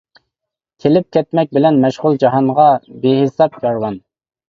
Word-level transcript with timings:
كېلىپ-كەتمەك 0.85 1.53
بىلەن 1.59 1.79
مەشغۇل 1.85 2.19
جاھانغا 2.25 2.69
بىھېساب 3.07 3.65
كارۋان. 3.65 4.05